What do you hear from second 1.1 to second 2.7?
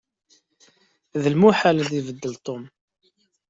D lmuḥal ad ibeddel Tom.